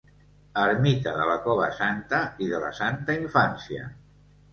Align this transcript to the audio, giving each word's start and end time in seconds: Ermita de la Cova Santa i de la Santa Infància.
Ermita 0.59 1.11
de 1.17 1.27
la 1.31 1.35
Cova 1.43 1.67
Santa 1.79 2.21
i 2.45 2.47
de 2.53 2.61
la 2.63 2.71
Santa 2.79 3.19
Infància. 3.19 3.85